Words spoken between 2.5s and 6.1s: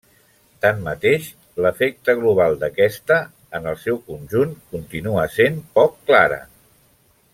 d'aquesta, en el seu conjunt, continua sent poc